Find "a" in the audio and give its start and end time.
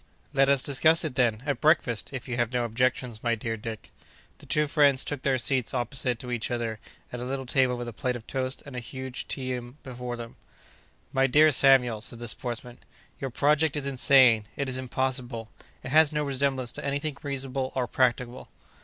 7.19-7.23, 7.87-7.93, 8.75-8.79